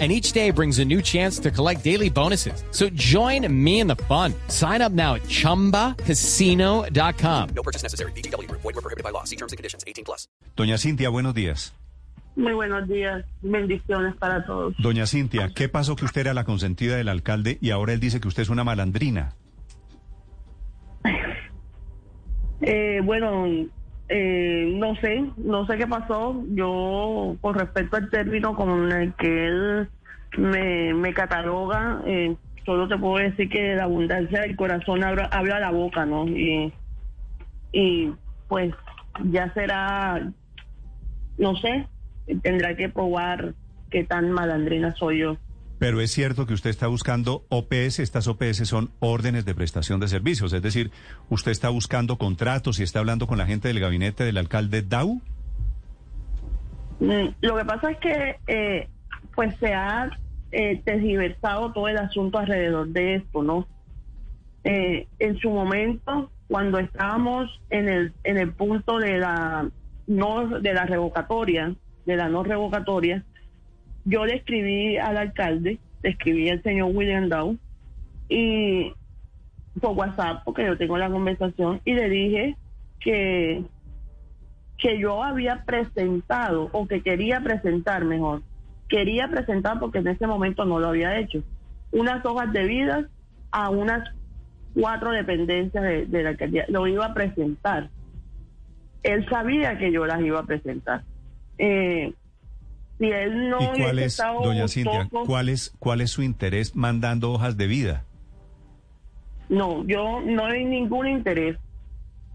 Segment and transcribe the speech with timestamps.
[0.00, 2.64] And each day brings a new chance to collect daily bonuses.
[2.72, 4.34] So join me in the fun.
[4.48, 7.48] Sign up now at chumbacasino.com.
[7.54, 8.10] No purchase necessary.
[8.16, 8.50] BGW.
[8.50, 9.22] Void were prohibited by law.
[9.22, 9.84] See terms and conditions.
[9.86, 10.26] 18 plus.
[10.56, 11.72] Doña Cintia, buenos días.
[12.36, 14.74] Muy buenos días, bendiciones para todos.
[14.78, 18.20] Doña Cintia, ¿qué pasó que usted era la consentida del alcalde y ahora él dice
[18.20, 19.36] que usted es una malandrina?
[22.60, 23.46] Eh, bueno,
[24.08, 26.42] eh, no sé, no sé qué pasó.
[26.48, 29.88] Yo, con respecto al término con el que él
[30.36, 35.60] me, me cataloga, eh, solo te puedo decir que la abundancia del corazón habla, habla
[35.60, 36.26] la boca, ¿no?
[36.26, 36.72] Y,
[37.72, 38.12] y
[38.48, 38.74] pues
[39.24, 40.32] ya será,
[41.38, 41.86] no sé,
[42.42, 43.54] tendrá que probar
[43.90, 45.36] qué tan malandrina soy yo.
[45.84, 50.08] Pero es cierto que usted está buscando OPS, estas OPS son órdenes de prestación de
[50.08, 50.90] servicios, es decir,
[51.28, 55.20] usted está buscando contratos y está hablando con la gente del gabinete del alcalde Dau.
[57.00, 58.88] Mm, Lo que pasa es que eh,
[59.34, 60.08] pues se ha
[60.52, 63.68] eh, tergiversado todo el asunto alrededor de esto, ¿no?
[64.64, 69.68] Eh, en su momento, cuando estábamos en el en el punto de la
[70.06, 71.74] no de la revocatoria,
[72.06, 73.22] de la no revocatoria,
[74.04, 77.56] yo le escribí al alcalde, le escribí al señor William Dow
[78.28, 78.92] y
[79.80, 82.56] por WhatsApp, porque yo tengo la conversación, y le dije
[83.00, 83.64] que
[84.78, 88.42] que yo había presentado o que quería presentar mejor,
[88.88, 91.42] quería presentar porque en ese momento no lo había hecho,
[91.92, 93.08] unas hojas de vida
[93.50, 94.10] a unas
[94.74, 97.88] cuatro dependencias de, de la alcaldía, lo iba a presentar.
[99.04, 101.04] Él sabía que yo las iba a presentar.
[101.58, 102.12] Eh,
[102.98, 106.74] si él no ¿Y cuál es, doña Cintia, poco- cuál es, cuál es su interés
[106.76, 108.04] mandando hojas de vida?
[109.48, 111.58] No, yo no hay ningún interés.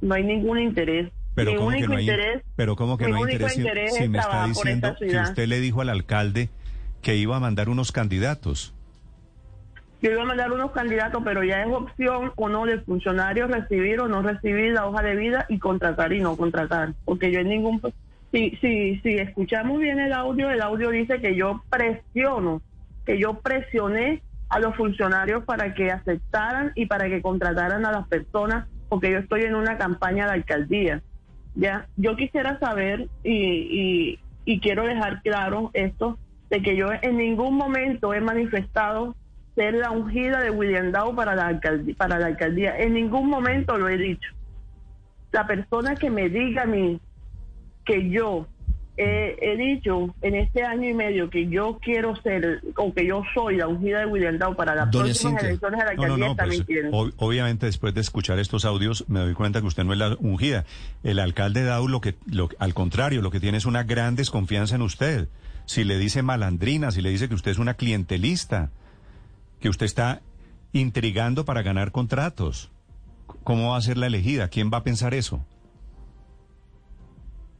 [0.01, 1.11] No hay ningún interés.
[1.35, 4.17] Pero mi ¿cómo que no hay, interés, pero ¿cómo que no hay interés si, me
[4.17, 6.49] está diciendo que usted le dijo al alcalde
[7.01, 8.73] que iba a mandar unos candidatos?
[10.01, 13.99] Yo iba a mandar unos candidatos, pero ya es opción o no del funcionario recibir
[13.99, 16.93] o no recibir la hoja de vida y contratar y no contratar.
[17.05, 17.81] Porque yo en ningún...
[18.31, 22.61] Si, si, si escuchamos bien el audio, el audio dice que yo presiono,
[23.05, 28.07] que yo presioné a los funcionarios para que aceptaran y para que contrataran a las
[28.07, 31.01] personas, porque yo estoy en una campaña de alcaldía.
[31.55, 36.17] Ya, yo quisiera saber y, y, y quiero dejar claro esto,
[36.49, 39.15] de que yo en ningún momento he manifestado
[39.55, 42.77] ser la ungida de William Dow para la alcaldía.
[42.77, 44.31] En ningún momento lo he dicho.
[45.31, 46.99] La persona que me diga a mí
[47.89, 48.47] que yo
[49.01, 53.23] eh, he dicho en este año y medio que yo quiero ser o que yo
[53.33, 55.47] soy la ungida de William Dow para las Doña próximas Cintia.
[55.49, 58.65] elecciones de la No, no, alcaldía no, está pues, ob- obviamente después de escuchar estos
[58.65, 60.65] audios me doy cuenta que usted no es la ungida.
[61.03, 64.75] El alcalde Dau lo que, lo, al contrario, lo que tiene es una gran desconfianza
[64.75, 65.29] en usted.
[65.65, 68.69] Si le dice malandrina, si le dice que usted es una clientelista,
[69.61, 70.21] que usted está
[70.73, 72.69] intrigando para ganar contratos,
[73.45, 74.49] ¿cómo va a ser la elegida?
[74.49, 75.45] ¿Quién va a pensar eso?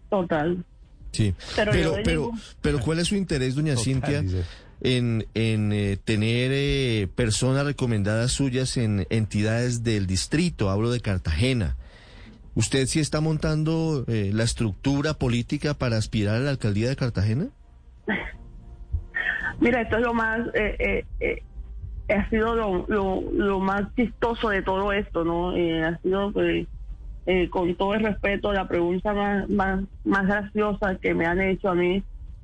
[0.10, 0.64] Total.
[1.12, 2.32] Sí, Pero pero, pero, digo-
[2.62, 4.44] pero, ¿cuál es su interés, doña Total, Cintia, dice.
[4.82, 10.70] en, en eh, tener eh, personas recomendadas suyas en entidades del distrito?
[10.70, 11.76] Hablo de Cartagena.
[12.56, 17.48] ¿Usted sí está montando eh, la estructura política para aspirar a la alcaldía de Cartagena?
[19.60, 24.50] Mira, esto es lo más, eh, eh, eh, ha sido lo, lo, lo más chistoso
[24.50, 25.56] de todo esto, ¿no?
[25.56, 26.68] Eh, ha sido, pues,
[27.26, 31.70] eh, con todo el respeto, la pregunta más, más, más graciosa que me han hecho
[31.70, 32.04] a mí,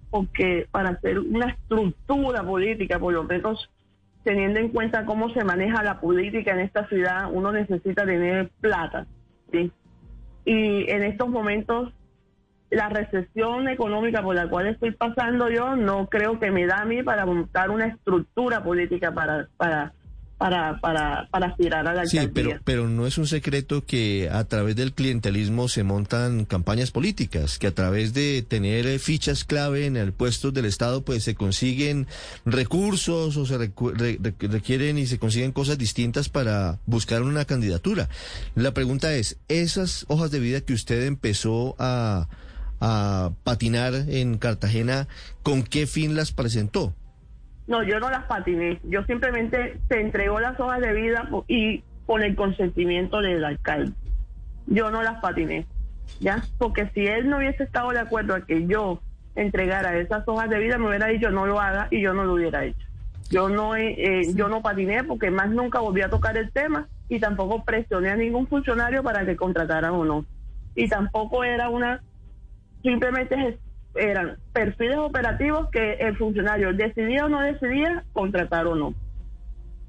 [0.10, 3.70] porque para hacer una estructura política, por lo menos
[4.24, 9.06] teniendo en cuenta cómo se maneja la política en esta ciudad, uno necesita tener plata,
[9.52, 9.72] ¿sí?
[10.46, 11.94] Y en estos momentos
[12.70, 16.86] la recesión económica por la cual estoy pasando yo no creo que me da a
[16.86, 19.94] mí para montar una estructura política para para
[20.46, 22.44] para para, para aspirar a la Sí, alcaldía.
[22.46, 27.58] pero, pero no es un secreto que a través del clientelismo se montan campañas políticas,
[27.58, 32.06] que a través de tener fichas clave en el puesto del Estado, pues se consiguen
[32.46, 38.08] recursos o se requieren y se consiguen cosas distintas para buscar una candidatura.
[38.56, 42.28] La pregunta es, esas hojas de vida que usted empezó a,
[42.80, 45.08] a patinar en Cartagena,
[45.44, 46.94] ¿con qué fin las presentó?
[47.68, 48.80] No, yo no las patiné.
[48.84, 53.94] Yo simplemente se entregó las hojas de vida y con el consentimiento del alcalde.
[54.68, 55.66] Yo no las patiné.
[56.20, 56.44] ¿ya?
[56.58, 59.02] Porque si él no hubiese estado de acuerdo a que yo
[59.36, 62.34] entregara esas hojas de vida, me hubiera dicho no lo haga y yo no lo
[62.34, 62.86] hubiera hecho.
[63.30, 67.20] Yo no, eh, yo no patiné porque más nunca volví a tocar el tema y
[67.20, 70.26] tampoco presioné a ningún funcionario para que contrataran o no.
[70.76, 72.02] Y tampoco era una,
[72.84, 73.58] simplemente
[73.96, 78.94] eran perfiles operativos que el funcionario decidía o no decidía contratar o no.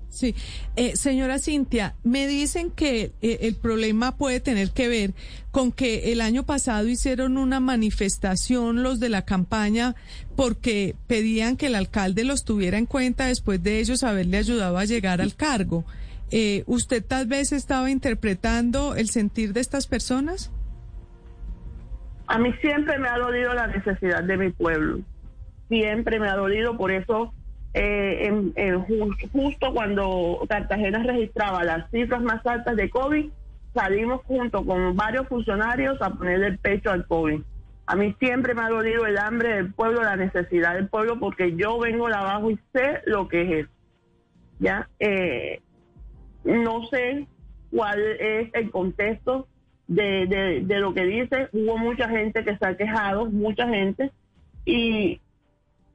[0.08, 0.34] Sí,
[0.76, 5.14] eh, señora Cintia, me dicen que eh, el problema puede tener que ver
[5.50, 9.94] con que el año pasado hicieron una manifestación los de la campaña
[10.34, 14.84] porque pedían que el alcalde los tuviera en cuenta después de ellos haberle ayudado a
[14.84, 15.84] llegar al cargo.
[16.30, 20.50] Eh, ¿Usted tal vez estaba interpretando el sentir de estas personas?
[22.26, 25.00] A mí siempre me ha dolido la necesidad de mi pueblo.
[25.68, 27.32] Siempre me ha dolido, por eso
[27.74, 28.32] eh,
[29.32, 33.30] justo cuando Cartagena registraba las cifras más altas de COVID,
[33.74, 37.40] salimos junto con varios funcionarios a poner el pecho al COVID.
[37.86, 41.54] A mí siempre me ha dolido el hambre del pueblo, la necesidad del pueblo, porque
[41.54, 43.70] yo vengo de abajo y sé lo que es eso.
[44.58, 44.88] ¿ya?
[44.98, 45.60] Eh,
[46.44, 47.26] no sé
[47.70, 49.46] cuál es el contexto
[49.88, 51.48] de, de, de lo que dice.
[51.52, 54.10] Hubo mucha gente que se ha quejado, mucha gente,
[54.64, 55.20] y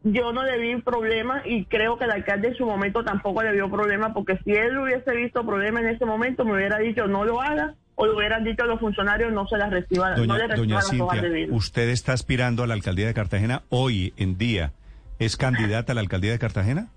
[0.04, 3.52] yo no le vi problema y creo que el alcalde en su momento tampoco le
[3.52, 7.24] vio problema porque si él hubiese visto problema en ese momento me hubiera dicho no
[7.24, 10.48] lo haga o le hubieran dicho a los funcionarios no se las reciban, doña, no
[10.48, 14.72] le doña Cintia, ¿Usted está aspirando a la alcaldía de Cartagena hoy en día?
[15.20, 16.88] ¿Es candidata a la alcaldía de Cartagena?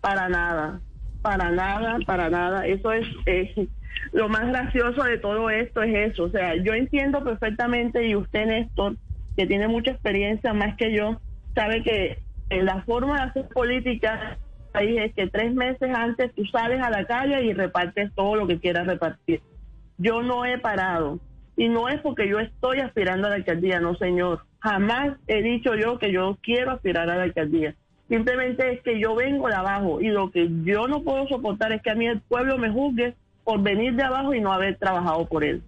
[0.00, 0.80] Para nada,
[1.28, 2.66] para nada, para nada.
[2.66, 3.06] Eso es,
[4.12, 6.24] lo más gracioso de todo esto es eso.
[6.24, 8.96] O sea, yo entiendo perfectamente y usted Néstor,
[9.36, 11.20] que tiene mucha experiencia más que yo,
[11.54, 14.38] sabe que la forma de hacer política
[14.72, 18.46] ahí es que tres meses antes tú sales a la calle y repartes todo lo
[18.46, 19.42] que quieras repartir.
[19.98, 21.20] Yo no he parado.
[21.58, 24.44] Y no es porque yo estoy aspirando a la alcaldía, no señor.
[24.60, 27.74] Jamás he dicho yo que yo quiero aspirar a la alcaldía.
[28.08, 31.82] Simplemente es que yo vengo de abajo y lo que yo no puedo soportar es
[31.82, 33.14] que a mí el pueblo me juzgue
[33.44, 35.62] por venir de abajo y no haber trabajado por él.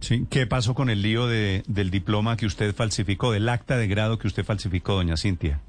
[0.00, 3.86] Sí, ¿qué pasó con el lío de, del diploma que usted falsificó, del acta de
[3.86, 5.60] grado que usted falsificó, doña Cintia?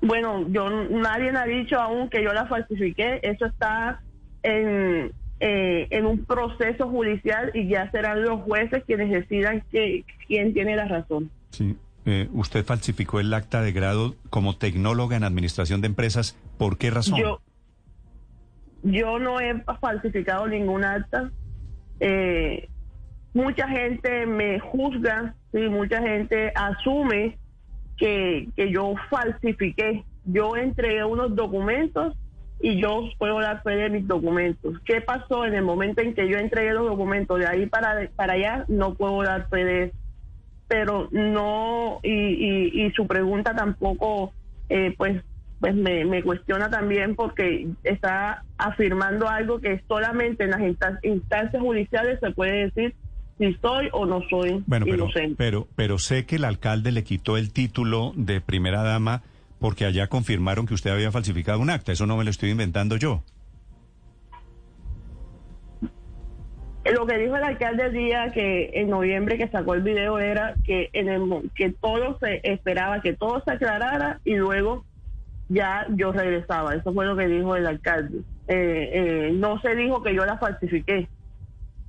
[0.00, 3.20] Bueno, yo nadie me ha dicho aún que yo la falsifiqué.
[3.22, 4.00] Eso está
[4.42, 10.54] en, eh, en un proceso judicial y ya serán los jueces quienes decidan que, quién
[10.54, 11.30] tiene la razón.
[11.50, 11.76] Sí.
[12.06, 16.38] Eh, usted falsificó el acta de grado como tecnóloga en administración de empresas.
[16.58, 17.18] ¿Por qué razón?
[17.18, 17.40] Yo,
[18.82, 21.30] yo no he falsificado ningún acta.
[22.00, 22.68] Eh,
[23.32, 25.60] mucha gente me juzga, ¿sí?
[25.68, 27.38] mucha gente asume
[27.96, 30.04] que, que yo falsifiqué.
[30.26, 32.16] Yo entregué unos documentos
[32.60, 34.78] y yo puedo dar fe de mis documentos.
[34.84, 37.38] ¿Qué pasó en el momento en que yo entregué los documentos?
[37.38, 39.96] De ahí para, para allá no puedo dar fe de eso.
[40.68, 44.32] Pero no, y, y, y su pregunta tampoco,
[44.68, 45.22] eh, pues,
[45.60, 50.62] pues me, me, cuestiona también porque está afirmando algo que solamente en las
[51.02, 52.94] instancias judiciales se puede decir
[53.38, 55.34] si soy o no soy bueno, pero, inocente.
[55.36, 59.22] Pero, pero sé que el alcalde le quitó el título de primera dama
[59.58, 61.92] porque allá confirmaron que usted había falsificado un acta.
[61.92, 63.22] Eso no me lo estoy inventando yo.
[66.92, 70.54] Lo que dijo el alcalde el día que en noviembre que sacó el video era
[70.64, 74.84] que en el que todo se esperaba que todo se aclarara y luego
[75.48, 76.74] ya yo regresaba.
[76.74, 78.18] Eso fue lo que dijo el alcalde.
[78.48, 81.08] Eh, eh, no se dijo que yo la falsifiqué.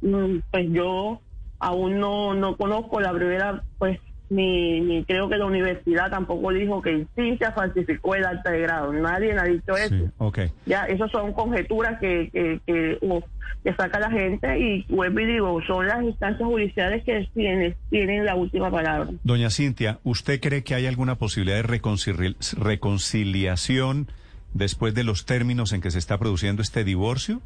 [0.01, 1.19] Mm, pues yo
[1.59, 6.81] aún no, no conozco la primera, pues ni, ni creo que la universidad tampoco dijo
[6.81, 8.91] que Cintia falsificó el acta de grado.
[8.93, 10.11] Nadie ha dicho eso.
[10.65, 15.87] Ya, esas son conjeturas que, que, que, saca la gente y vuelvo y digo, son
[15.87, 19.09] las instancias judiciales que tienen, tienen la última palabra.
[19.23, 21.79] Doña Cintia, ¿usted cree que hay alguna posibilidad de
[22.57, 24.07] reconciliación
[24.53, 27.41] después de los términos en que se está produciendo este divorcio?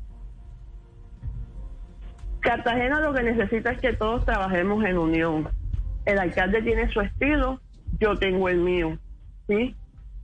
[2.40, 5.50] Cartagena lo que necesita es que todos trabajemos en unión.
[6.10, 7.62] El alcalde tiene su estilo,
[8.00, 8.98] yo tengo el mío,
[9.48, 9.76] ¿sí?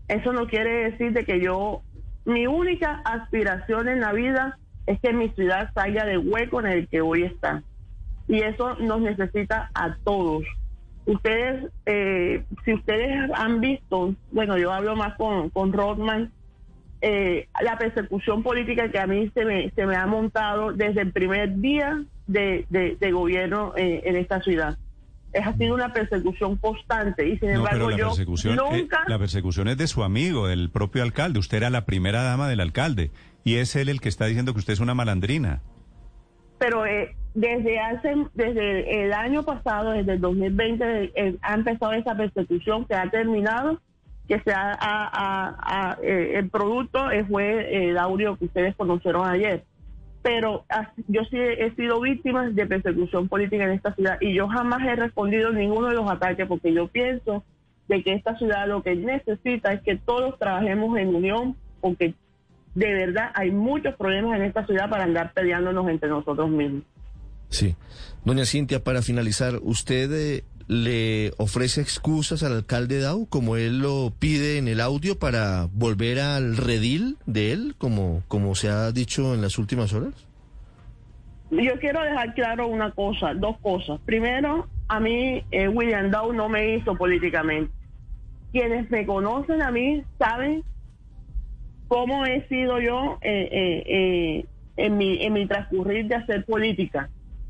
[0.07, 1.83] Eso no quiere decir de que yo,
[2.25, 6.87] mi única aspiración en la vida es que mi ciudad salga del hueco en el
[6.87, 7.61] que hoy está.
[8.27, 10.43] Y eso nos necesita a todos.
[11.05, 16.31] Ustedes, eh, si ustedes han visto, bueno, yo hablo más con, con Rodman,
[17.01, 21.11] eh, la persecución política que a mí se me, se me ha montado desde el
[21.11, 24.79] primer día de, de, gobierno eh, en esta ciudad.
[25.35, 29.03] Es, ha sido una persecución constante y sin embargo la yo persecución, eh, nunca...
[29.07, 31.39] la persecución es de su amigo, del propio alcalde.
[31.39, 33.11] Usted era la primera dama del alcalde
[33.43, 35.61] y es él el que está diciendo que usted es una malandrina.
[36.57, 36.83] Pero
[37.35, 42.95] desde hace, desde el año pasado, desde el 2020, eh, ha empezado esa persecución que
[42.95, 43.81] ha terminado,
[44.27, 49.65] que se ha, eh, el producto eh, fue el audio que ustedes conocieron ayer.
[50.25, 54.47] Pero as- yo sí he sido víctima de persecución política en esta ciudad y yo
[54.47, 57.43] jamás he respondido ninguno de los ataques porque yo pienso
[57.87, 62.15] de que esta ciudad lo que necesita es que todos trabajemos en unión porque
[62.73, 66.81] de verdad hay muchos problemas en esta ciudad para andar peleándonos entre nosotros mismos.
[67.49, 67.75] Sí.
[68.25, 74.11] Doña Cintia, para finalizar, ¿usted eh, le ofrece excusas al alcalde Dau, como él lo
[74.17, 79.33] pide en el audio, para volver al redil de él, como, como se ha dicho
[79.33, 80.13] en las últimas horas?
[81.51, 83.99] Yo quiero dejar claro una cosa, dos cosas.
[84.05, 87.71] Primero, a mí eh, William Dow no me hizo políticamente.
[88.51, 90.63] Quienes me conocen a mí saben
[91.87, 94.45] cómo he sido yo eh, eh, eh,
[94.77, 97.09] en, mi, en mi transcurrir de hacer política.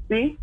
[0.10, 0.38] ¿sí?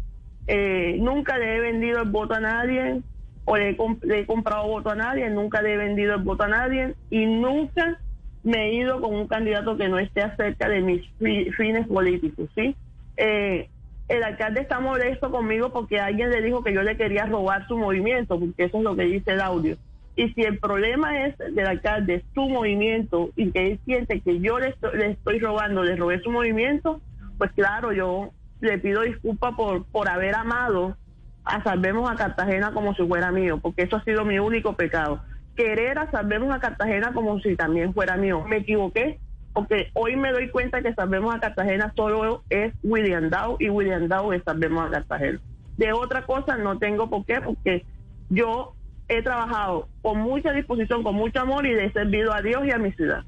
[0.47, 3.01] Eh, nunca le he vendido el voto a nadie
[3.45, 6.23] o le he, comp- le he comprado voto a nadie, nunca le he vendido el
[6.23, 7.99] voto a nadie y nunca
[8.43, 12.49] me he ido con un candidato que no esté acerca de mis fi- fines políticos.
[12.57, 12.75] ¿sí?
[13.17, 13.69] Eh,
[14.09, 17.79] el alcalde está molesto conmigo porque alguien le dijo que yo le quería robar su
[17.79, 19.77] movimiento, porque eso es lo que dice el audio.
[20.17, 24.59] Y si el problema es del alcalde, su movimiento, y que él siente que yo
[24.59, 27.01] le estoy, le estoy robando, le robé su movimiento,
[27.39, 28.31] pues claro, yo
[28.63, 30.97] le pido disculpas por, por haber amado
[31.45, 35.21] a Salvemos a Cartagena como si fuera mío, porque eso ha sido mi único pecado.
[35.57, 38.45] Querer a Salvemos a Cartagena como si también fuera mío.
[38.49, 39.19] Me equivoqué,
[39.53, 44.07] porque hoy me doy cuenta que Salvemos a Cartagena solo es William Dow y William
[44.09, 45.41] Dow es Salvemos a Cartagena.
[45.77, 47.85] De otra cosa no tengo por qué, porque
[48.31, 48.75] yo
[49.09, 52.79] he trabajado con mucha disposición, con mucho amor y he servido a Dios y a
[52.79, 53.25] mi ciudad.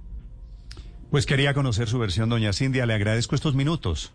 [1.11, 2.87] Pues quería conocer su versión, doña Cintia.
[2.87, 4.15] Le agradezco estos minutos.